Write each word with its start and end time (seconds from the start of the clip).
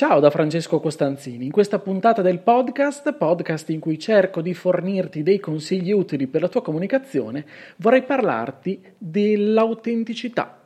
Ciao 0.00 0.18
da 0.18 0.30
Francesco 0.30 0.80
Costanzini. 0.80 1.44
In 1.44 1.50
questa 1.50 1.78
puntata 1.78 2.22
del 2.22 2.38
podcast, 2.38 3.12
podcast 3.18 3.68
in 3.68 3.80
cui 3.80 3.98
cerco 3.98 4.40
di 4.40 4.54
fornirti 4.54 5.22
dei 5.22 5.38
consigli 5.38 5.92
utili 5.92 6.26
per 6.26 6.40
la 6.40 6.48
tua 6.48 6.62
comunicazione, 6.62 7.44
vorrei 7.76 8.02
parlarti 8.04 8.80
dell'autenticità. 8.96 10.58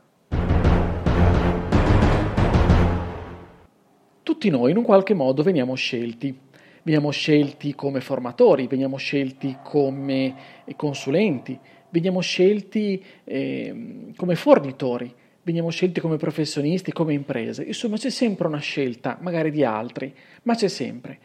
Tutti 4.23 4.51
noi 4.51 4.71
in 4.71 4.77
un 4.77 4.85
qualche 4.85 5.15
modo 5.15 5.43
veniamo 5.43 5.75
scelti. 5.75 6.39
Veniamo 6.85 7.11
scelti 7.11 7.75
come 7.75 8.01
formatori, 8.01 8.69
veniamo 8.69 8.99
scelti 8.99 9.57
come 9.65 10.37
consulenti, 10.77 11.59
veniamo 11.89 12.21
scelti 12.21 13.05
eh, 13.25 14.13
come 14.15 14.37
fornitori 14.37 15.13
veniamo 15.45 15.71
scelti 15.71 16.01
come 16.01 16.17
professionisti, 16.17 16.93
come 16.93 17.13
imprese. 17.13 17.63
Insomma, 17.63 17.97
c'è 17.97 18.11
sempre 18.11 18.47
una 18.49 18.59
scelta, 18.59 19.19
magari 19.21 19.51
di 19.51 19.63
altri, 19.63 20.13
ma 20.43 20.55
c'è 20.55 20.69
sempre. 20.69 21.19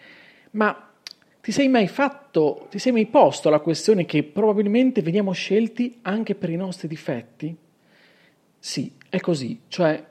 Ma 0.51 0.89
ti 1.41 1.51
sei 1.51 1.67
mai 1.67 1.87
fatto, 1.87 2.67
ti 2.69 2.79
sei 2.79 2.91
mai 2.91 3.07
posto 3.07 3.49
la 3.49 3.59
questione 3.59 4.05
che 4.05 4.23
probabilmente 4.23 5.01
veniamo 5.01 5.31
scelti 5.31 5.99
anche 6.03 6.35
per 6.35 6.49
i 6.49 6.55
nostri 6.55 6.87
difetti? 6.87 7.55
Sì, 8.59 8.91
è 9.09 9.19
così. 9.19 9.61
Cioè, 9.67 10.03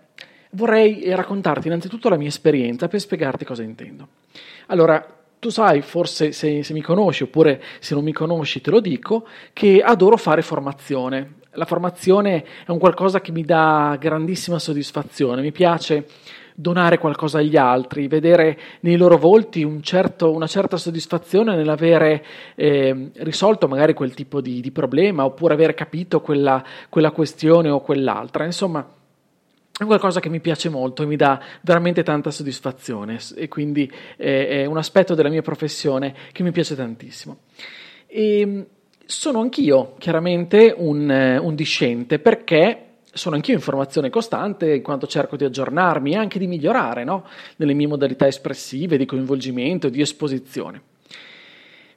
vorrei 0.50 1.14
raccontarti 1.14 1.68
innanzitutto 1.68 2.08
la 2.08 2.16
mia 2.16 2.28
esperienza 2.28 2.88
per 2.88 3.00
spiegarti 3.00 3.44
cosa 3.44 3.62
intendo. 3.62 4.08
Allora, 4.66 5.16
tu 5.38 5.50
sai, 5.50 5.82
forse 5.82 6.32
se, 6.32 6.62
se, 6.62 6.72
mi 6.72 6.82
conosci 6.82 7.22
oppure 7.22 7.62
se 7.78 7.94
non 7.94 8.02
mi 8.02 8.12
conosci 8.12 8.60
te 8.60 8.70
lo 8.70 8.80
dico, 8.80 9.26
che 9.52 9.80
adoro 9.80 10.16
fare 10.16 10.42
formazione. 10.42 11.34
La 11.58 11.64
formazione 11.64 12.44
è 12.64 12.70
un 12.70 12.78
qualcosa 12.78 13.20
che 13.20 13.32
mi 13.32 13.42
dà 13.42 13.96
grandissima 13.98 14.60
soddisfazione, 14.60 15.42
mi 15.42 15.50
piace 15.50 16.06
donare 16.54 16.98
qualcosa 16.98 17.38
agli 17.38 17.56
altri, 17.56 18.06
vedere 18.06 18.58
nei 18.80 18.96
loro 18.96 19.18
volti 19.18 19.64
un 19.64 19.82
certo, 19.82 20.32
una 20.32 20.46
certa 20.46 20.76
soddisfazione 20.76 21.56
nell'avere 21.56 22.24
eh, 22.54 23.10
risolto 23.16 23.66
magari 23.66 23.92
quel 23.92 24.14
tipo 24.14 24.40
di, 24.40 24.60
di, 24.60 24.70
problema 24.70 25.24
oppure 25.24 25.54
aver 25.54 25.74
capito 25.74 26.20
quella, 26.20 26.64
quella 26.88 27.10
questione 27.10 27.70
o 27.70 27.80
quell'altra. 27.80 28.44
Insomma, 28.44 28.88
è 29.76 29.84
qualcosa 29.84 30.20
che 30.20 30.28
mi 30.28 30.40
piace 30.40 30.68
molto 30.68 31.02
e 31.02 31.06
mi 31.06 31.16
dà 31.16 31.40
veramente 31.62 32.04
tanta 32.04 32.30
soddisfazione 32.30 33.18
e 33.34 33.48
quindi 33.48 33.90
è 34.16 34.64
un 34.64 34.76
aspetto 34.76 35.14
della 35.14 35.28
mia 35.28 35.42
professione 35.42 36.14
che 36.30 36.44
mi 36.44 36.52
piace 36.52 36.76
tantissimo. 36.76 37.38
E 38.06 38.40
ehm, 38.40 38.66
sono 39.10 39.40
anch'io 39.40 39.94
chiaramente 39.96 40.74
un, 40.76 41.38
un 41.40 41.54
discente 41.54 42.18
perché 42.18 42.88
sono 43.10 43.36
anch'io 43.36 43.54
in 43.54 43.60
formazione 43.60 44.10
costante 44.10 44.74
in 44.74 44.82
quanto 44.82 45.06
cerco 45.06 45.34
di 45.34 45.46
aggiornarmi 45.46 46.12
e 46.12 46.16
anche 46.16 46.38
di 46.38 46.46
migliorare 46.46 47.04
no? 47.04 47.24
nelle 47.56 47.72
mie 47.72 47.86
modalità 47.86 48.26
espressive, 48.26 48.98
di 48.98 49.06
coinvolgimento, 49.06 49.88
di 49.88 50.02
esposizione. 50.02 50.82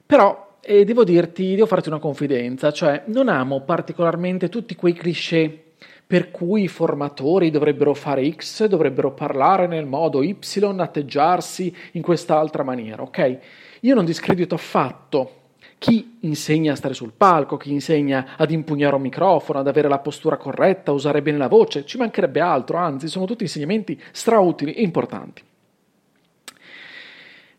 Però 0.06 0.56
eh, 0.62 0.86
devo 0.86 1.04
dirti, 1.04 1.54
devo 1.54 1.66
farti 1.66 1.90
una 1.90 1.98
confidenza, 1.98 2.72
cioè 2.72 3.02
non 3.08 3.28
amo 3.28 3.60
particolarmente 3.60 4.48
tutti 4.48 4.74
quei 4.74 4.94
cliché 4.94 5.64
per 6.06 6.30
cui 6.30 6.62
i 6.62 6.68
formatori 6.68 7.50
dovrebbero 7.50 7.92
fare 7.92 8.26
X, 8.32 8.64
dovrebbero 8.64 9.12
parlare 9.12 9.66
nel 9.66 9.84
modo 9.84 10.22
Y, 10.22 10.38
atteggiarsi 10.78 11.76
in 11.92 12.00
quest'altra 12.00 12.62
maniera, 12.62 13.02
ok? 13.02 13.38
Io 13.80 13.94
non 13.94 14.06
discredito 14.06 14.54
affatto 14.54 15.40
chi 15.82 16.18
insegna 16.20 16.74
a 16.74 16.76
stare 16.76 16.94
sul 16.94 17.10
palco, 17.16 17.56
chi 17.56 17.72
insegna 17.72 18.36
ad 18.36 18.52
impugnare 18.52 18.94
un 18.94 19.00
microfono, 19.02 19.58
ad 19.58 19.66
avere 19.66 19.88
la 19.88 19.98
postura 19.98 20.36
corretta, 20.36 20.92
a 20.92 20.94
usare 20.94 21.22
bene 21.22 21.38
la 21.38 21.48
voce, 21.48 21.84
ci 21.84 21.96
mancherebbe 21.96 22.38
altro, 22.38 22.76
anzi 22.76 23.08
sono 23.08 23.24
tutti 23.24 23.42
insegnamenti 23.42 24.00
strautili 24.12 24.74
e 24.74 24.82
importanti. 24.82 25.42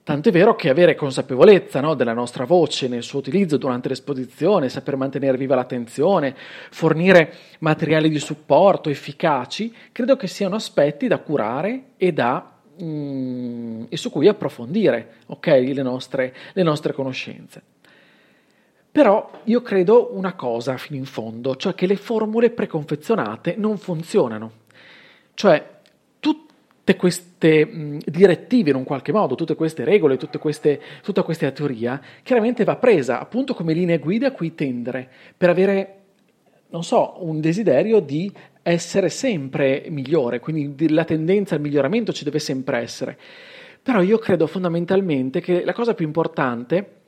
Tanto 0.03 0.29
è 0.29 0.31
vero 0.31 0.55
che 0.55 0.69
avere 0.69 0.95
consapevolezza 0.95 1.81
no, 1.81 1.95
della 1.95 2.13
nostra 2.13 2.45
voce 2.45 2.87
nel 2.87 3.03
suo 3.03 3.19
utilizzo 3.19 3.57
durante 3.57 3.89
l'esposizione, 3.89 4.69
saper 4.69 4.95
mantenere 4.95 5.35
viva 5.35 5.55
l'attenzione, 5.55 6.33
fornire 6.69 7.33
materiali 7.59 8.07
di 8.07 8.19
supporto 8.19 8.89
efficaci, 8.89 9.75
credo 9.91 10.15
che 10.15 10.27
siano 10.27 10.55
aspetti 10.55 11.07
da 11.07 11.19
curare 11.19 11.87
e, 11.97 12.13
da, 12.13 12.53
mm, 12.81 13.83
e 13.89 13.97
su 13.97 14.09
cui 14.09 14.29
approfondire 14.29 15.15
okay, 15.25 15.73
le, 15.73 15.83
nostre, 15.83 16.33
le 16.53 16.63
nostre 16.63 16.93
conoscenze. 16.93 17.72
Però 18.93 19.27
io 19.45 19.63
credo 19.63 20.11
una 20.13 20.33
cosa 20.35 20.77
fino 20.77 20.99
in 20.99 21.05
fondo, 21.05 21.55
cioè 21.55 21.73
che 21.73 21.87
le 21.87 21.95
formule 21.95 22.51
preconfezionate 22.51 23.55
non 23.57 23.79
funzionano. 23.79 24.51
Cioè 25.33 25.67
tutte 26.19 26.95
queste 26.95 27.65
mh, 27.65 28.01
direttive 28.05 28.69
in 28.69 28.75
un 28.75 28.83
qualche 28.83 29.11
modo, 29.11 29.33
tutte 29.33 29.55
queste 29.55 29.83
regole, 29.83 30.17
tutte 30.17 30.37
queste, 30.37 30.79
tutta 31.01 31.23
questa 31.23 31.49
teoria, 31.49 31.99
chiaramente 32.21 32.63
va 32.63 32.75
presa 32.75 33.19
appunto 33.19 33.55
come 33.55 33.73
linea 33.73 33.97
guida 33.97 34.27
a 34.27 34.31
cui 34.31 34.53
tendere 34.53 35.09
per 35.35 35.49
avere, 35.49 35.95
non 36.69 36.83
so, 36.83 37.15
un 37.25 37.41
desiderio 37.41 37.99
di 37.99 38.31
essere 38.61 39.09
sempre 39.09 39.87
migliore, 39.89 40.39
quindi 40.39 40.87
la 40.89 41.03
tendenza 41.03 41.55
al 41.55 41.61
miglioramento 41.61 42.13
ci 42.13 42.23
deve 42.23 42.37
sempre 42.37 42.77
essere. 42.77 43.17
Però 43.81 44.03
io 44.03 44.19
credo 44.19 44.45
fondamentalmente 44.45 45.41
che 45.41 45.65
la 45.65 45.73
cosa 45.73 45.95
più 45.95 46.05
importante 46.05 47.01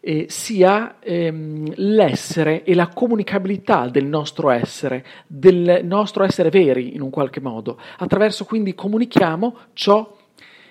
eh, 0.00 0.26
sia 0.28 0.98
ehm, 1.00 1.72
l'essere 1.76 2.64
e 2.64 2.74
la 2.74 2.88
comunicabilità 2.88 3.88
del 3.88 4.06
nostro 4.06 4.50
essere, 4.50 5.04
del 5.26 5.80
nostro 5.84 6.24
essere 6.24 6.50
veri 6.50 6.94
in 6.94 7.00
un 7.00 7.10
qualche 7.10 7.40
modo. 7.40 7.78
Attraverso 7.98 8.44
quindi 8.44 8.74
comunichiamo 8.74 9.56
ciò, 9.72 10.16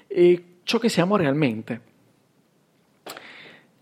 eh, 0.07 0.43
ciò 0.63 0.77
che 0.77 0.89
siamo 0.89 1.15
realmente. 1.15 1.81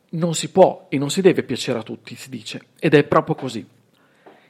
Non 0.09 0.33
si 0.33 0.49
può 0.49 0.87
e 0.89 0.97
non 0.97 1.09
si 1.09 1.21
deve 1.21 1.43
piacere 1.43 1.79
a 1.79 1.83
tutti, 1.83 2.15
si 2.15 2.29
dice, 2.29 2.61
ed 2.79 2.93
è 2.93 3.03
proprio 3.03 3.35
così. 3.35 3.65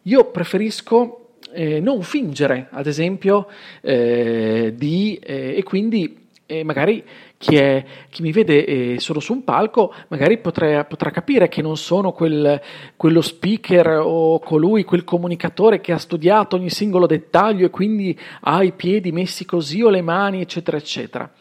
Io 0.04 0.26
preferisco 0.26 1.38
eh, 1.52 1.80
non 1.80 2.04
fingere, 2.04 2.68
ad 2.70 2.86
esempio, 2.86 3.48
eh, 3.82 4.74
di, 4.76 5.20
eh, 5.22 5.56
e 5.58 5.64
quindi 5.64 6.25
e 6.48 6.64
magari 6.64 7.04
chi, 7.38 7.56
è, 7.56 7.84
chi, 8.10 8.22
mi 8.22 8.32
vede 8.32 8.66
eh, 8.66 9.00
solo 9.00 9.20
su 9.20 9.34
un 9.34 9.44
palco 9.44 9.94
magari 10.10 10.38
potrà, 10.38 10.86
potrà 10.86 11.10
capire 11.10 11.48
che 11.48 11.62
non 11.62 11.76
sono 11.76 12.12
quel, 12.12 12.62
quello 12.96 13.22
speaker 13.22 14.00
o 14.04 14.40
colui, 14.40 14.84
quel 14.84 15.04
comunicatore 15.04 15.82
che 15.82 15.92
ha 15.92 15.98
studiato 15.98 16.56
ogni 16.56 16.70
singolo 16.70 17.08
dettaglio 17.08 17.66
e 17.66 17.72
quindi 17.72 18.18
ha 18.42 18.64
i 18.64 18.74
piedi 18.74 19.12
messi 19.12 19.46
così 19.46 19.82
o 19.82 19.90
le 19.90 20.02
mani, 20.02 20.42
eccetera, 20.42 20.78
eccetera. 20.78 21.32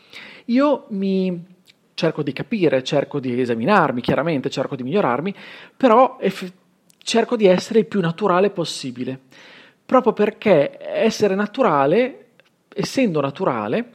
Io 0.47 0.87
mi 0.91 1.53
cerco 1.95 2.23
di 2.23 2.33
capire, 2.33 2.83
cerco 2.83 3.21
di 3.21 3.41
esaminarmi, 3.41 4.01
chiaramente 4.01 4.51
cerco 4.51 4.75
di 4.75 4.83
migliorarmi, 4.83 5.35
però 5.77 6.17
eff- 6.21 6.53
cerco 6.99 7.37
di 7.37 7.47
essere 7.47 7.81
il 7.81 7.87
più 7.87 8.01
naturale 8.01 8.51
possibile, 8.51 9.19
proprio 9.85 10.13
perché 10.13 10.79
essere 10.81 11.35
naturale, 11.35 12.27
essendo 12.75 13.21
naturale, 13.21 13.94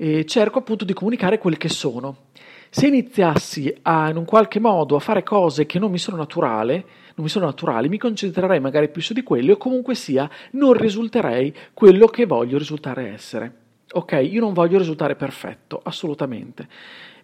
eh, 0.00 0.24
cerco 0.24 0.60
appunto 0.60 0.86
di 0.86 0.94
comunicare 0.94 1.36
quel 1.36 1.58
che 1.58 1.68
sono. 1.68 2.28
Se 2.70 2.86
iniziassi 2.86 3.74
a, 3.82 4.08
in 4.08 4.16
un 4.16 4.24
qualche 4.24 4.58
modo 4.58 4.96
a 4.96 5.00
fare 5.00 5.22
cose 5.22 5.66
che 5.66 5.78
non 5.78 5.90
mi 5.90 5.98
sono 5.98 6.16
naturali, 6.16 6.74
non 6.74 7.24
mi 7.24 7.28
sono 7.28 7.44
naturali, 7.44 7.90
mi 7.90 7.98
concentrerei 7.98 8.60
magari 8.60 8.88
più 8.88 9.02
su 9.02 9.12
di 9.12 9.22
quello 9.22 9.52
e 9.52 9.58
comunque 9.58 9.94
sia 9.94 10.30
non 10.52 10.72
risulterei 10.72 11.54
quello 11.74 12.06
che 12.06 12.24
voglio 12.24 12.56
risultare 12.56 13.12
essere. 13.12 13.54
Ok, 13.92 14.12
io 14.22 14.40
non 14.40 14.54
voglio 14.54 14.78
risultare 14.78 15.16
perfetto, 15.16 15.80
assolutamente. 15.82 16.66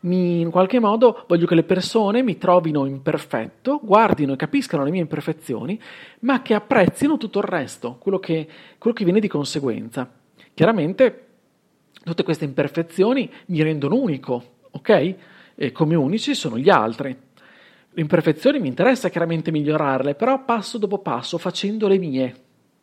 Mi, 0.00 0.40
in 0.40 0.50
qualche 0.50 0.78
modo 0.78 1.24
voglio 1.26 1.46
che 1.46 1.54
le 1.54 1.62
persone 1.62 2.22
mi 2.22 2.36
trovino 2.36 2.84
imperfetto, 2.84 3.80
guardino 3.82 4.34
e 4.34 4.36
capiscano 4.36 4.84
le 4.84 4.90
mie 4.90 5.00
imperfezioni, 5.00 5.80
ma 6.20 6.42
che 6.42 6.52
apprezzino 6.52 7.16
tutto 7.16 7.38
il 7.38 7.44
resto, 7.44 7.96
quello 7.98 8.18
che, 8.18 8.46
quello 8.76 8.94
che 8.94 9.04
viene 9.04 9.20
di 9.20 9.28
conseguenza. 9.28 10.10
Chiaramente 10.52 11.25
Tutte 12.06 12.22
queste 12.22 12.44
imperfezioni 12.44 13.28
mi 13.46 13.64
rendono 13.64 13.96
unico, 13.96 14.58
ok? 14.70 15.14
E 15.56 15.72
come 15.72 15.96
unici 15.96 16.36
sono 16.36 16.56
gli 16.56 16.70
altri. 16.70 17.08
Le 17.08 18.00
imperfezioni 18.00 18.60
mi 18.60 18.68
interessa 18.68 19.08
chiaramente 19.08 19.50
migliorarle, 19.50 20.14
però 20.14 20.44
passo 20.44 20.78
dopo 20.78 20.98
passo, 20.98 21.36
facendo 21.36 21.88
le 21.88 21.98
mie, 21.98 22.34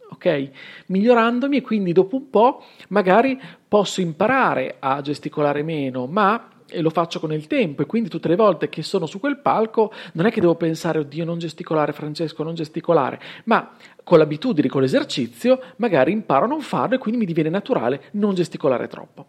ok? 0.10 0.50
Migliorandomi 0.88 1.56
e 1.56 1.62
quindi 1.62 1.94
dopo 1.94 2.18
un 2.18 2.30
po' 2.30 2.66
magari 2.90 3.40
posso 3.66 4.02
imparare 4.02 4.76
a 4.80 5.00
gesticolare 5.00 5.64
meno, 5.64 6.06
ma 6.06 6.50
e 6.70 6.82
lo 6.82 6.90
faccio 6.90 7.20
con 7.20 7.32
il 7.32 7.48
tempo 7.48 7.82
e 7.82 7.86
quindi 7.86 8.10
tutte 8.10 8.28
le 8.28 8.36
volte 8.36 8.70
che 8.70 8.84
sono 8.84 9.06
su 9.06 9.20
quel 9.20 9.38
palco 9.38 9.92
non 10.14 10.26
è 10.26 10.32
che 10.32 10.42
devo 10.42 10.56
pensare 10.56 11.00
oddio 11.00 11.26
non 11.26 11.40
gesticolare 11.40 11.94
Francesco, 11.94 12.44
non 12.44 12.56
gesticolare, 12.56 13.20
ma 13.46 13.72
con 14.04 14.18
l'abitudine, 14.18 14.68
con 14.68 14.82
l'esercizio 14.82 15.60
magari 15.78 16.12
imparo 16.12 16.46
a 16.46 16.48
non 16.48 16.62
farlo 16.62 16.96
e 16.96 16.98
quindi 16.98 17.20
mi 17.20 17.26
diviene 17.26 17.50
naturale 17.50 18.04
non 18.12 18.34
gesticolare 18.34 18.88
troppo. 18.88 19.26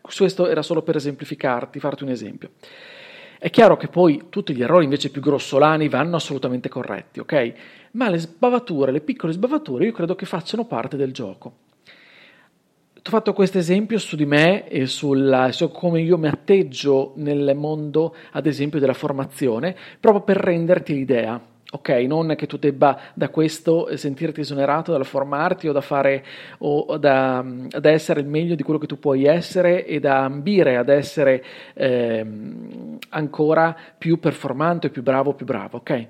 Questo 0.00 0.46
era 0.46 0.62
solo 0.62 0.82
per 0.82 0.96
esemplificarti, 0.96 1.80
farti 1.80 2.02
un 2.02 2.10
esempio. 2.10 2.50
È 3.38 3.50
chiaro 3.50 3.76
che 3.76 3.88
poi 3.88 4.26
tutti 4.30 4.54
gli 4.54 4.62
errori 4.62 4.84
invece 4.84 5.10
più 5.10 5.20
grossolani 5.20 5.88
vanno 5.88 6.16
assolutamente 6.16 6.68
corretti, 6.68 7.20
ok? 7.20 7.52
Ma 7.92 8.08
le 8.08 8.18
sbavature, 8.18 8.90
le 8.90 9.00
piccole 9.00 9.32
sbavature, 9.32 9.84
io 9.84 9.92
credo 9.92 10.14
che 10.14 10.24
facciano 10.24 10.64
parte 10.64 10.96
del 10.96 11.12
gioco. 11.12 11.63
Ho 13.06 13.10
fatto 13.10 13.34
questo 13.34 13.58
esempio 13.58 13.98
su 13.98 14.16
di 14.16 14.24
me 14.24 14.66
e 14.66 14.86
sulla, 14.86 15.52
su 15.52 15.70
come 15.70 16.00
io 16.00 16.16
mi 16.16 16.26
atteggio 16.26 17.12
nel 17.16 17.54
mondo, 17.54 18.16
ad 18.30 18.46
esempio, 18.46 18.80
della 18.80 18.94
formazione, 18.94 19.76
proprio 20.00 20.22
per 20.22 20.38
renderti 20.38 20.94
l'idea. 20.94 21.38
Ok, 21.72 21.90
non 21.90 22.34
che 22.34 22.46
tu 22.46 22.56
debba 22.56 22.98
da 23.12 23.28
questo 23.28 23.94
sentirti 23.94 24.40
esonerato 24.40 24.90
dal 24.90 25.04
formarti 25.04 25.68
o 25.68 25.72
da 25.72 25.82
fare 25.82 26.24
o 26.60 26.96
da, 26.96 27.40
ad 27.40 27.84
essere 27.84 28.20
il 28.20 28.26
meglio 28.26 28.54
di 28.54 28.62
quello 28.62 28.78
che 28.78 28.86
tu 28.86 28.98
puoi 28.98 29.26
essere 29.26 29.84
e 29.84 30.00
da 30.00 30.24
ambire 30.24 30.78
ad 30.78 30.88
essere 30.88 31.44
eh, 31.74 32.26
ancora 33.10 33.76
più 33.98 34.18
performante, 34.18 34.88
più 34.88 35.02
bravo, 35.02 35.34
più 35.34 35.44
bravo, 35.44 35.76
ok? 35.76 36.06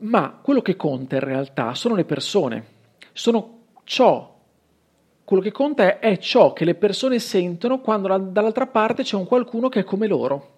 Ma 0.00 0.38
quello 0.42 0.60
che 0.60 0.76
conta 0.76 1.14
in 1.14 1.22
realtà 1.22 1.74
sono 1.74 1.94
le 1.94 2.04
persone, 2.04 2.64
sono 3.14 3.60
ciò 3.84 4.33
quello 5.24 5.42
che 5.42 5.52
conta 5.52 5.98
è, 5.98 5.98
è 5.98 6.18
ciò 6.18 6.52
che 6.52 6.64
le 6.64 6.74
persone 6.74 7.18
sentono 7.18 7.80
quando 7.80 8.08
la, 8.08 8.18
dall'altra 8.18 8.66
parte 8.66 9.02
c'è 9.02 9.16
un 9.16 9.26
qualcuno 9.26 9.68
che 9.68 9.80
è 9.80 9.84
come 9.84 10.06
loro, 10.06 10.52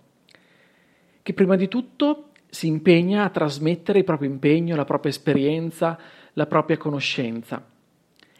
che 1.22 1.32
prima 1.32 1.56
di 1.56 1.68
tutto 1.68 2.30
si 2.48 2.66
impegna 2.66 3.24
a 3.24 3.30
trasmettere 3.30 3.98
il 3.98 4.04
proprio 4.04 4.28
impegno, 4.28 4.76
la 4.76 4.84
propria 4.84 5.10
esperienza, 5.10 5.98
la 6.32 6.46
propria 6.46 6.76
conoscenza. 6.76 7.64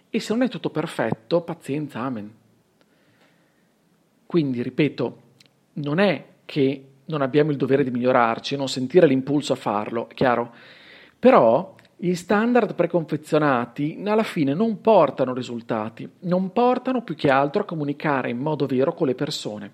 E 0.08 0.20
se 0.20 0.32
non 0.32 0.42
è 0.42 0.48
tutto 0.48 0.70
perfetto, 0.70 1.42
pazienza, 1.42 2.00
amen. 2.00 2.34
Quindi, 4.26 4.62
ripeto, 4.62 5.22
non 5.74 5.98
è 5.98 6.24
che 6.44 6.84
non 7.06 7.22
abbiamo 7.22 7.50
il 7.50 7.56
dovere 7.56 7.84
di 7.84 7.90
migliorarci, 7.90 8.56
non 8.56 8.68
sentire 8.68 9.06
l'impulso 9.06 9.52
a 9.52 9.56
farlo, 9.56 10.08
è 10.08 10.14
chiaro? 10.14 10.54
Però 11.18 11.75
gli 11.98 12.14
standard 12.14 12.74
preconfezionati 12.74 14.02
alla 14.04 14.22
fine 14.22 14.52
non 14.52 14.82
portano 14.82 15.32
risultati, 15.32 16.06
non 16.20 16.52
portano 16.52 17.02
più 17.02 17.14
che 17.14 17.30
altro 17.30 17.62
a 17.62 17.64
comunicare 17.64 18.28
in 18.28 18.36
modo 18.36 18.66
vero 18.66 18.92
con 18.92 19.06
le 19.06 19.14
persone. 19.14 19.72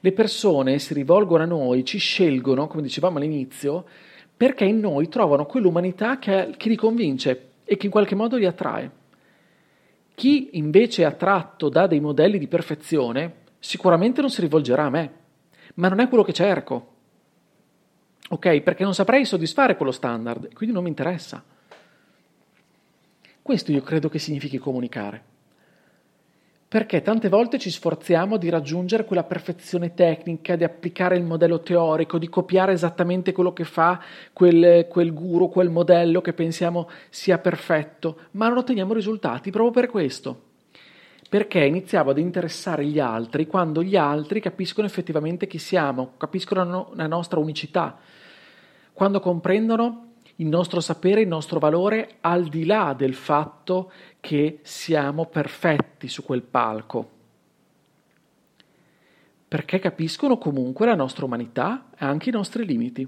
Le 0.00 0.12
persone 0.12 0.78
si 0.78 0.94
rivolgono 0.94 1.42
a 1.42 1.46
noi, 1.46 1.84
ci 1.84 1.98
scelgono, 1.98 2.66
come 2.66 2.82
dicevamo 2.82 3.18
all'inizio, 3.18 3.84
perché 4.34 4.64
in 4.64 4.80
noi 4.80 5.08
trovano 5.08 5.44
quell'umanità 5.44 6.18
che, 6.18 6.54
che 6.56 6.68
li 6.70 6.76
convince 6.76 7.50
e 7.64 7.76
che 7.76 7.86
in 7.86 7.92
qualche 7.92 8.14
modo 8.14 8.36
li 8.36 8.46
attrae. 8.46 8.90
Chi 10.14 10.50
invece 10.52 11.02
è 11.02 11.04
attratto 11.04 11.68
da 11.68 11.86
dei 11.86 12.00
modelli 12.00 12.38
di 12.38 12.48
perfezione 12.48 13.34
sicuramente 13.58 14.22
non 14.22 14.30
si 14.30 14.40
rivolgerà 14.40 14.84
a 14.84 14.90
me, 14.90 15.12
ma 15.74 15.88
non 15.88 16.00
è 16.00 16.08
quello 16.08 16.24
che 16.24 16.32
cerco 16.32 16.96
ok? 18.28 18.60
Perché 18.60 18.84
non 18.84 18.94
saprei 18.94 19.24
soddisfare 19.24 19.76
quello 19.76 19.92
standard, 19.92 20.52
quindi 20.54 20.74
non 20.74 20.84
mi 20.84 20.90
interessa. 20.90 21.42
Questo 23.42 23.72
io 23.72 23.80
credo 23.80 24.08
che 24.08 24.18
significhi 24.18 24.58
comunicare. 24.58 25.36
Perché 26.68 27.00
tante 27.00 27.30
volte 27.30 27.58
ci 27.58 27.70
sforziamo 27.70 28.36
di 28.36 28.50
raggiungere 28.50 29.06
quella 29.06 29.24
perfezione 29.24 29.94
tecnica, 29.94 30.54
di 30.54 30.64
applicare 30.64 31.16
il 31.16 31.24
modello 31.24 31.60
teorico, 31.60 32.18
di 32.18 32.28
copiare 32.28 32.72
esattamente 32.72 33.32
quello 33.32 33.54
che 33.54 33.64
fa 33.64 34.02
quel, 34.34 34.86
quel 34.86 35.14
guru, 35.14 35.48
quel 35.48 35.70
modello 35.70 36.20
che 36.20 36.34
pensiamo 36.34 36.90
sia 37.08 37.38
perfetto, 37.38 38.18
ma 38.32 38.48
non 38.48 38.58
otteniamo 38.58 38.92
risultati 38.92 39.50
proprio 39.50 39.72
per 39.72 39.90
questo. 39.90 40.47
Perché 41.28 41.62
iniziamo 41.62 42.10
ad 42.10 42.18
interessare 42.18 42.86
gli 42.86 42.98
altri 42.98 43.46
quando 43.46 43.82
gli 43.82 43.96
altri 43.96 44.40
capiscono 44.40 44.86
effettivamente 44.86 45.46
chi 45.46 45.58
siamo, 45.58 46.12
capiscono 46.16 46.92
la 46.94 47.06
nostra 47.06 47.38
unicità, 47.38 47.98
quando 48.94 49.20
comprendono 49.20 50.06
il 50.36 50.46
nostro 50.46 50.80
sapere, 50.80 51.20
il 51.20 51.28
nostro 51.28 51.58
valore, 51.58 52.16
al 52.20 52.46
di 52.48 52.64
là 52.64 52.94
del 52.96 53.14
fatto 53.14 53.92
che 54.20 54.60
siamo 54.62 55.26
perfetti 55.26 56.08
su 56.08 56.24
quel 56.24 56.42
palco. 56.42 57.10
Perché 59.48 59.78
capiscono 59.80 60.38
comunque 60.38 60.86
la 60.86 60.94
nostra 60.94 61.24
umanità 61.24 61.90
e 61.98 62.04
anche 62.04 62.28
i 62.30 62.32
nostri 62.32 62.64
limiti. 62.64 63.06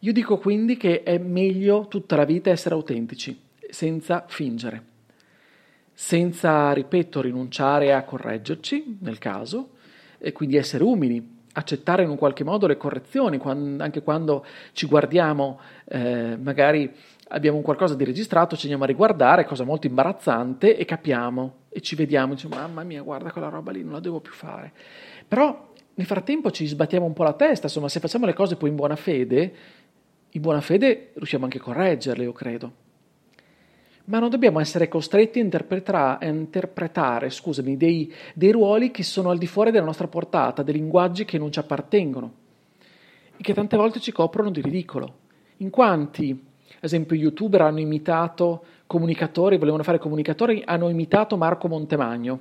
Io 0.00 0.12
dico 0.12 0.38
quindi 0.38 0.76
che 0.76 1.02
è 1.02 1.18
meglio 1.18 1.86
tutta 1.88 2.16
la 2.16 2.24
vita 2.24 2.50
essere 2.50 2.74
autentici, 2.74 3.38
senza 3.68 4.24
fingere, 4.26 4.82
senza, 6.02 6.72
ripeto, 6.72 7.20
rinunciare 7.20 7.92
a 7.92 8.02
correggerci 8.04 8.96
nel 9.00 9.18
caso, 9.18 9.72
e 10.16 10.32
quindi 10.32 10.56
essere 10.56 10.82
umili, 10.82 11.40
accettare 11.52 12.04
in 12.04 12.08
un 12.08 12.16
qualche 12.16 12.42
modo 12.42 12.66
le 12.66 12.78
correzioni, 12.78 13.36
quando, 13.36 13.84
anche 13.84 14.02
quando 14.02 14.46
ci 14.72 14.86
guardiamo, 14.86 15.60
eh, 15.84 16.38
magari 16.40 16.90
abbiamo 17.28 17.58
un 17.58 17.62
qualcosa 17.62 17.94
di 17.96 18.04
registrato, 18.04 18.56
ci 18.56 18.62
andiamo 18.62 18.84
a 18.84 18.86
riguardare, 18.86 19.44
cosa 19.44 19.62
molto 19.64 19.88
imbarazzante, 19.88 20.74
e 20.74 20.86
capiamo 20.86 21.56
e 21.68 21.82
ci 21.82 21.96
vediamo, 21.96 22.32
diciamo, 22.32 22.54
mamma 22.54 22.82
mia, 22.82 23.02
guarda 23.02 23.30
quella 23.30 23.50
roba 23.50 23.70
lì, 23.70 23.84
non 23.84 23.92
la 23.92 24.00
devo 24.00 24.20
più 24.20 24.32
fare. 24.32 24.72
Però 25.28 25.70
nel 25.92 26.06
frattempo 26.06 26.50
ci 26.50 26.66
sbattiamo 26.66 27.04
un 27.04 27.12
po' 27.12 27.24
la 27.24 27.34
testa, 27.34 27.66
insomma, 27.66 27.90
se 27.90 28.00
facciamo 28.00 28.24
le 28.24 28.32
cose 28.32 28.56
poi 28.56 28.70
in 28.70 28.74
buona 28.74 28.96
fede, 28.96 29.54
in 30.30 30.40
buona 30.40 30.62
fede 30.62 31.10
riusciamo 31.12 31.44
anche 31.44 31.58
a 31.58 31.60
correggerle, 31.60 32.24
io 32.24 32.32
credo 32.32 32.88
ma 34.10 34.18
non 34.18 34.28
dobbiamo 34.28 34.58
essere 34.58 34.88
costretti 34.88 35.38
a, 35.38 35.42
interpretare, 35.42 36.26
a 36.26 36.28
interpretare 36.28 37.30
scusami, 37.30 37.76
dei, 37.76 38.12
dei 38.34 38.50
ruoli 38.50 38.90
che 38.90 39.04
sono 39.04 39.30
al 39.30 39.38
di 39.38 39.46
fuori 39.46 39.70
della 39.70 39.84
nostra 39.84 40.08
portata, 40.08 40.64
dei 40.64 40.74
linguaggi 40.74 41.24
che 41.24 41.38
non 41.38 41.52
ci 41.52 41.60
appartengono 41.60 42.32
e 43.36 43.40
che 43.40 43.54
tante 43.54 43.76
volte 43.76 44.00
ci 44.00 44.10
coprono 44.10 44.50
di 44.50 44.60
ridicolo. 44.60 45.14
In 45.58 45.70
quanti, 45.70 46.30
ad 46.32 46.82
esempio, 46.84 47.14
youtuber 47.14 47.62
hanno 47.62 47.78
imitato 47.78 48.64
comunicatori, 48.86 49.58
volevano 49.58 49.84
fare 49.84 49.98
comunicatori, 49.98 50.60
hanno 50.66 50.88
imitato 50.88 51.36
Marco 51.36 51.68
Montemagno, 51.68 52.40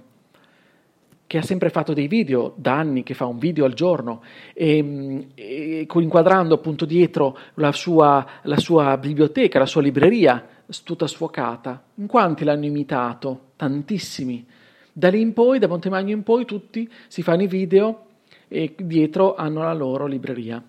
che 1.28 1.38
ha 1.38 1.44
sempre 1.44 1.70
fatto 1.70 1.94
dei 1.94 2.08
video, 2.08 2.54
da 2.56 2.80
anni 2.80 3.04
che 3.04 3.14
fa 3.14 3.28
un 3.28 3.38
video 3.38 3.66
al 3.66 3.74
giorno, 3.74 4.24
e, 4.56 5.28
e 5.36 5.88
inquadrando 5.88 6.56
appunto 6.56 6.86
dietro 6.86 7.38
la 7.56 7.72
sua, 7.72 8.26
la 8.42 8.58
sua 8.58 8.98
biblioteca, 8.98 9.60
la 9.60 9.68
sua 9.68 9.84
libreria, 9.84 10.58
tutta 10.84 11.08
sfocata. 11.08 11.84
In 11.96 12.08
quanti 12.08 12.44
l'hanno 12.44 12.66
imitato? 12.66 13.52
Tantissimi. 13.56 14.46
Da 14.92 15.10
lì 15.10 15.22
in 15.22 15.34
poi, 15.34 15.60
da 15.60 15.68
Montemagno 15.68 16.14
in 16.14 16.24
poi, 16.24 16.46
tutti 16.46 16.90
si 17.08 17.22
fanno 17.22 17.44
i 17.44 17.48
video 17.48 18.06
e 18.48 18.76
dietro 18.78 19.36
hanno 19.36 19.62
la 19.62 19.74
loro 19.74 20.06
libreria. 20.06 20.64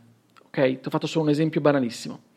Ok? 0.44 0.80
Ti 0.80 0.86
ho 0.86 0.90
fatto 0.90 1.06
solo 1.06 1.24
un 1.24 1.30
esempio 1.30 1.60
banalissimo. 1.60 2.28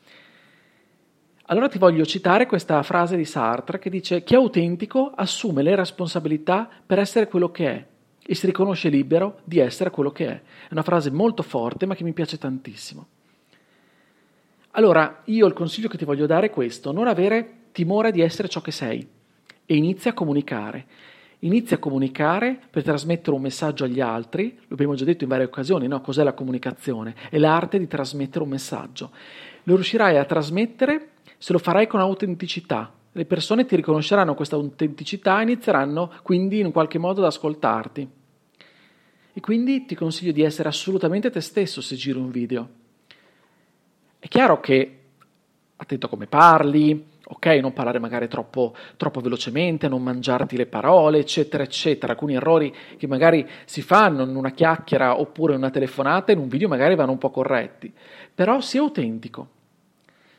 Allora 1.47 1.67
ti 1.67 1.77
voglio 1.77 2.05
citare 2.05 2.45
questa 2.45 2.81
frase 2.83 3.17
di 3.17 3.25
Sartre 3.25 3.77
che 3.77 3.89
dice 3.89 4.23
chi 4.23 4.33
è 4.33 4.37
autentico 4.37 5.11
assume 5.13 5.61
le 5.61 5.75
responsabilità 5.75 6.69
per 6.85 6.99
essere 6.99 7.27
quello 7.27 7.51
che 7.51 7.67
è 7.67 7.85
e 8.25 8.35
si 8.35 8.45
riconosce 8.45 8.87
libero 8.87 9.39
di 9.43 9.59
essere 9.59 9.89
quello 9.89 10.11
che 10.11 10.27
è. 10.27 10.41
È 10.69 10.71
una 10.71 10.83
frase 10.83 11.11
molto 11.11 11.43
forte 11.43 11.85
ma 11.85 11.95
che 11.95 12.05
mi 12.05 12.13
piace 12.13 12.37
tantissimo. 12.37 13.07
Allora, 14.75 15.21
io 15.25 15.45
il 15.45 15.53
consiglio 15.53 15.87
che 15.87 15.97
ti 15.97 16.05
voglio 16.05 16.25
dare 16.25 16.47
è 16.47 16.49
questo, 16.49 16.91
non 16.91 17.07
avere 17.07 17.65
timore 17.71 18.11
di 18.11 18.21
essere 18.21 18.47
ciò 18.47 18.59
che 18.59 18.71
sei 18.71 19.07
e 19.65 19.75
inizia 19.75 20.11
a 20.11 20.13
comunicare. 20.15 20.85
Inizia 21.39 21.75
a 21.75 21.79
comunicare 21.79 22.59
per 22.71 22.81
trasmettere 22.81 23.35
un 23.35 23.41
messaggio 23.41 23.83
agli 23.83 23.99
altri, 23.99 24.57
lo 24.67 24.73
abbiamo 24.73 24.95
già 24.95 25.05
detto 25.05 25.25
in 25.25 25.29
varie 25.29 25.45
occasioni, 25.45 25.87
no? 25.87 26.01
Cos'è 26.01 26.23
la 26.23 26.33
comunicazione? 26.33 27.13
È 27.29 27.37
l'arte 27.37 27.77
di 27.77 27.85
trasmettere 27.85 28.43
un 28.43 28.49
messaggio. 28.49 29.11
Lo 29.63 29.75
riuscirai 29.75 30.17
a 30.17 30.25
trasmettere 30.25 31.09
se 31.37 31.51
lo 31.53 31.59
farai 31.59 31.85
con 31.85 31.99
autenticità. 31.99 32.91
Le 33.11 33.25
persone 33.25 33.65
ti 33.65 33.75
riconosceranno 33.75 34.33
questa 34.33 34.55
autenticità 34.55 35.39
e 35.39 35.43
inizieranno 35.43 36.13
quindi 36.23 36.59
in 36.61 36.71
qualche 36.71 36.97
modo 36.97 37.19
ad 37.19 37.27
ascoltarti. 37.27 38.09
E 39.33 39.39
quindi 39.39 39.85
ti 39.85 39.93
consiglio 39.93 40.31
di 40.31 40.41
essere 40.41 40.69
assolutamente 40.69 41.29
te 41.29 41.41
stesso 41.41 41.79
se 41.79 41.95
giri 41.95 42.17
un 42.17 42.31
video 42.31 42.81
chiaro 44.33 44.59
che 44.59 44.99
attento 45.75 46.09
come 46.09 46.25
parli, 46.25 47.05
ok? 47.23 47.45
Non 47.61 47.71
parlare 47.71 47.99
magari 47.99 48.27
troppo, 48.27 48.75
troppo, 48.97 49.21
velocemente, 49.21 49.87
non 49.87 50.01
mangiarti 50.01 50.57
le 50.57 50.65
parole, 50.65 51.19
eccetera, 51.19 51.61
eccetera. 51.61 52.13
Alcuni 52.13 52.33
errori 52.33 52.73
che 52.97 53.05
magari 53.05 53.47
si 53.65 53.83
fanno 53.83 54.23
in 54.23 54.35
una 54.35 54.49
chiacchiera 54.49 55.19
oppure 55.19 55.53
in 55.53 55.59
una 55.59 55.69
telefonata, 55.69 56.31
in 56.31 56.39
un 56.39 56.47
video 56.47 56.67
magari 56.67 56.95
vanno 56.95 57.11
un 57.11 57.19
po' 57.19 57.29
corretti. 57.29 57.93
Però 58.33 58.59
sia 58.59 58.81
autentico. 58.81 59.49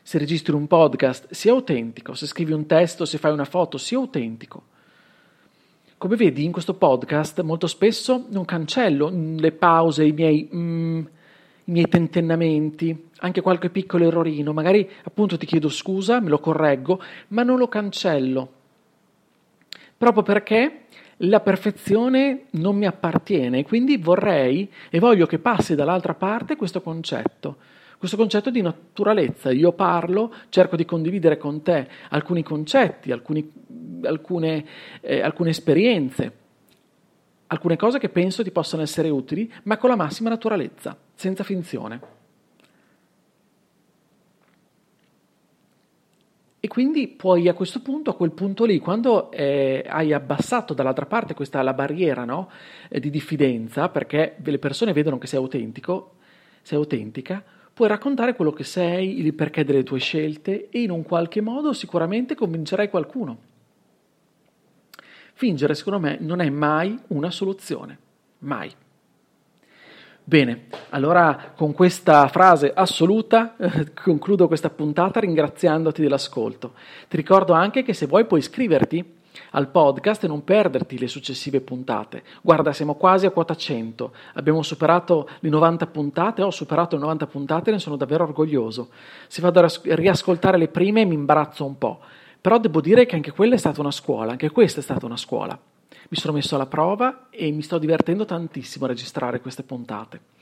Se 0.01 0.17
registri 0.17 0.53
un 0.53 0.67
podcast, 0.67 1.31
sia 1.31 1.53
autentico. 1.53 2.15
Se 2.15 2.25
scrivi 2.25 2.51
un 2.51 2.65
testo, 2.65 3.05
se 3.05 3.17
fai 3.17 3.31
una 3.31 3.45
foto, 3.45 3.77
sia 3.77 3.97
autentico. 3.97 4.63
come 5.97 6.17
vedi 6.17 6.43
in 6.43 6.51
questo 6.51 6.73
podcast 6.73 7.41
molto 7.43 7.67
spesso 7.67 8.25
non 8.27 8.43
cancello 8.43 9.09
le 9.09 9.53
pause, 9.53 10.03
i 10.03 10.11
miei, 10.11 10.49
mm, 10.53 11.05
i 11.65 11.71
miei 11.71 11.87
tentennamenti, 11.87 13.09
anche 13.17 13.41
qualche 13.41 13.69
piccolo 13.69 14.05
errorino, 14.05 14.53
magari 14.53 14.87
appunto 15.03 15.37
ti 15.37 15.45
chiedo 15.45 15.69
scusa, 15.69 16.19
me 16.19 16.29
lo 16.29 16.39
correggo, 16.39 17.01
ma 17.29 17.43
non 17.43 17.57
lo 17.57 17.67
cancello. 17.67 18.49
Proprio 19.97 20.23
perché 20.23 20.85
la 21.19 21.39
perfezione 21.39 22.45
non 22.51 22.75
mi 22.75 22.85
appartiene, 22.85 23.63
quindi 23.63 23.97
vorrei 23.97 24.69
e 24.89 24.99
voglio 24.99 25.25
che 25.25 25.39
passi 25.39 25.73
dall'altra 25.73 26.13
parte 26.13 26.55
questo 26.55 26.81
concetto, 26.81 27.57
questo 27.97 28.17
concetto 28.17 28.51
di 28.51 28.61
naturalezza. 28.61 29.51
Io 29.51 29.71
parlo, 29.71 30.33
cerco 30.49 30.75
di 30.75 30.85
condividere 30.85 31.37
con 31.37 31.63
te 31.63 31.87
alcuni 32.09 32.43
concetti, 32.43 33.11
alcuni, 33.11 33.51
alcune, 34.03 34.65
eh, 35.01 35.21
alcune 35.21 35.49
esperienze, 35.49 36.31
alcune 37.55 37.77
cose 37.77 37.99
che 37.99 38.09
penso 38.09 38.43
ti 38.43 38.51
possano 38.51 38.83
essere 38.83 39.09
utili, 39.09 39.51
ma 39.63 39.77
con 39.77 39.89
la 39.89 39.95
massima 39.95 40.29
naturalezza, 40.29 40.95
senza 41.15 41.43
finzione. 41.43 42.23
E 46.59 46.67
quindi 46.67 47.07
puoi 47.07 47.47
a 47.47 47.53
questo 47.53 47.79
punto, 47.81 48.09
a 48.09 48.15
quel 48.15 48.31
punto 48.31 48.65
lì, 48.65 48.79
quando 48.79 49.31
eh, 49.31 49.85
hai 49.87 50.13
abbassato 50.13 50.73
dall'altra 50.73 51.05
parte 51.05 51.35
questa 51.35 51.61
la 51.61 51.73
barriera 51.73 52.25
no, 52.25 52.49
eh, 52.89 52.99
di 52.99 53.11
diffidenza, 53.11 53.89
perché 53.89 54.35
le 54.43 54.57
persone 54.57 54.91
vedono 54.91 55.19
che 55.19 55.27
sei 55.27 55.37
autentico, 55.37 56.15
sei 56.63 56.77
autentica, 56.77 57.43
puoi 57.71 57.87
raccontare 57.87 58.35
quello 58.35 58.51
che 58.51 58.63
sei, 58.63 59.19
il 59.19 59.35
perché 59.35 59.63
delle 59.63 59.83
tue 59.83 59.99
scelte 59.99 60.69
e 60.69 60.81
in 60.81 60.89
un 60.89 61.03
qualche 61.03 61.39
modo 61.39 61.71
sicuramente 61.71 62.33
convincerai 62.33 62.89
qualcuno. 62.89 63.53
Fingere, 65.37 65.75
secondo 65.75 65.99
me, 65.99 66.17
non 66.21 66.39
è 66.39 66.49
mai 66.49 66.97
una 67.07 67.29
soluzione. 67.29 67.97
Mai. 68.39 68.73
Bene, 70.23 70.67
allora 70.91 71.51
con 71.57 71.73
questa 71.73 72.29
frase 72.29 72.71
assoluta 72.73 73.57
eh, 73.57 73.91
concludo 73.93 74.47
questa 74.47 74.69
puntata 74.69 75.19
ringraziandoti 75.19 76.01
dell'ascolto. 76.01 76.73
Ti 77.09 77.17
ricordo 77.17 77.51
anche 77.51 77.83
che 77.83 77.93
se 77.93 78.05
vuoi 78.05 78.25
puoi 78.25 78.39
iscriverti 78.39 79.13
al 79.51 79.67
podcast 79.67 80.23
e 80.23 80.27
non 80.27 80.45
perderti 80.45 80.97
le 80.97 81.09
successive 81.09 81.59
puntate. 81.59 82.23
Guarda, 82.41 82.71
siamo 82.71 82.95
quasi 82.95 83.25
a 83.25 83.31
quota 83.31 83.55
100, 83.55 84.13
abbiamo 84.35 84.63
superato 84.63 85.27
le 85.41 85.49
90 85.49 85.87
puntate, 85.87 86.43
ho 86.43 86.49
superato 86.49 86.95
le 86.95 87.01
90 87.01 87.27
puntate 87.27 87.69
e 87.71 87.73
ne 87.73 87.79
sono 87.79 87.97
davvero 87.97 88.23
orgoglioso. 88.23 88.87
Se 89.27 89.41
vado 89.41 89.59
a 89.59 89.69
riascoltare 89.83 90.57
le 90.57 90.69
prime 90.69 91.03
mi 91.03 91.13
imbarazzo 91.13 91.65
un 91.65 91.77
po', 91.77 91.99
però 92.45 92.59
devo 92.59 92.79
dire 92.79 93.07
che 93.07 93.15
anche 93.15 93.31
quella 93.31 93.55
è 93.55 93.57
stata 93.57 93.81
una 93.81 93.89
scuola, 93.89 94.31
anche 94.31 94.51
questa 94.51 94.79
è 94.79 94.83
stata 94.83 95.07
una 95.07 95.17
scuola 95.17 95.59
mi 96.09 96.17
sono 96.17 96.33
messo 96.33 96.55
alla 96.55 96.67
prova 96.67 97.27
e 97.29 97.51
mi 97.51 97.61
sto 97.61 97.77
divertendo 97.77 98.25
tantissimo 98.25 98.85
a 98.85 98.89
registrare 98.89 99.39
queste 99.39 99.63
puntate. 99.63 100.33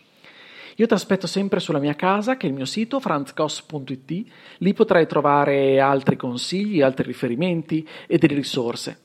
Io 0.78 0.88
ti 0.88 0.94
aspetto 0.94 1.28
sempre 1.28 1.60
sulla 1.60 1.80
mia 1.80 1.96
casa, 1.96 2.36
che 2.36 2.48
è 2.48 2.50
il 2.50 2.56
mio 2.56 2.66
sito 2.66 3.00
franzcos.it, 3.00 4.32
lì 4.58 4.74
potrai 4.74 5.06
trovare 5.06 5.80
altri 5.80 6.16
consigli, 6.16 6.82
altri 6.82 7.06
riferimenti 7.06 7.88
e 8.08 8.18
delle 8.18 8.34
risorse. 8.34 9.00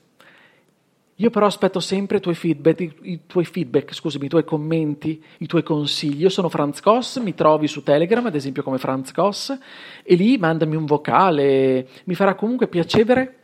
Io 1.21 1.29
però 1.29 1.45
aspetto 1.45 1.81
sempre 1.81 2.17
i 2.17 2.21
tuoi 2.21 2.35
feedback, 2.35 2.79
i, 3.01 3.19
tuoi 3.27 3.43
feedback, 3.43 3.93
scusami, 3.93 4.25
i 4.25 4.29
tuoi 4.29 4.45
commenti, 4.45 5.21
i 5.39 5.47
tuoi 5.47 5.63
consigli. 5.63 6.21
Io 6.21 6.29
sono 6.29 6.47
Franz 6.47 6.79
Koss, 6.79 7.19
mi 7.19 7.33
trovi 7.33 7.67
su 7.67 7.83
Telegram, 7.83 8.25
ad 8.25 8.35
esempio 8.35 8.63
come 8.63 8.77
Franz 8.77 9.11
Koss, 9.11 9.57
e 10.01 10.15
lì 10.15 10.37
mandami 10.37 10.77
un 10.77 10.85
vocale. 10.85 11.87
Mi 12.05 12.15
farà 12.15 12.35
comunque 12.35 12.67
piacere 12.67 13.35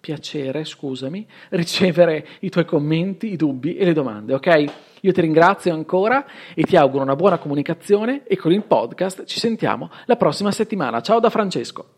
piacere, 0.00 0.64
scusami, 0.64 1.26
ricevere 1.50 2.26
i 2.40 2.48
tuoi 2.48 2.64
commenti, 2.64 3.32
i 3.32 3.36
dubbi 3.36 3.76
e 3.76 3.84
le 3.84 3.92
domande, 3.92 4.32
ok? 4.32 4.64
Io 5.00 5.12
ti 5.12 5.20
ringrazio 5.20 5.74
ancora 5.74 6.24
e 6.54 6.62
ti 6.62 6.76
auguro 6.76 7.02
una 7.02 7.16
buona 7.16 7.38
comunicazione 7.38 8.22
e 8.26 8.36
con 8.36 8.52
il 8.52 8.62
podcast 8.62 9.24
ci 9.24 9.38
sentiamo 9.38 9.90
la 10.06 10.16
prossima 10.16 10.50
settimana. 10.52 11.02
Ciao 11.02 11.20
da 11.20 11.30
Francesco. 11.30 11.97